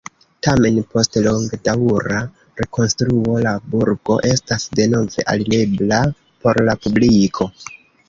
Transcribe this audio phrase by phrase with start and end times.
[0.45, 2.23] Tamen post longdaŭra
[2.63, 7.53] rekonstruo la burgo estas denove alirebla por la publiko.